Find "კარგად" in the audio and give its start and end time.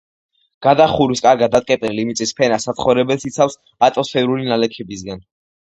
1.25-1.53